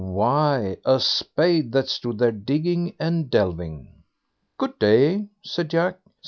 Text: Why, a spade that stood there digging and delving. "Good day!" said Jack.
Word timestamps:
Why, 0.03 0.77
a 0.83 0.99
spade 0.99 1.73
that 1.73 1.87
stood 1.87 2.17
there 2.17 2.31
digging 2.31 2.95
and 2.99 3.29
delving. 3.29 4.01
"Good 4.57 4.79
day!" 4.79 5.27
said 5.43 5.69
Jack. 5.69 5.99